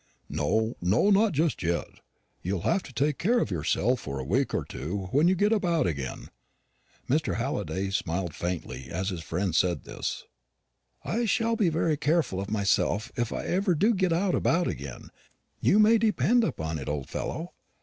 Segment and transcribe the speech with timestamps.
[0.29, 1.99] "No, no, not just yet.
[2.41, 5.51] You'll have to take care of yourself for a week or two when you get
[5.53, 6.29] about again."
[7.07, 7.35] Mr.
[7.35, 10.25] Halliday smiled faintly as his friend said this.
[11.05, 15.11] "I shall be very careful of myself if I ever do get about again,
[15.59, 17.53] you may depend upon it, old fellow.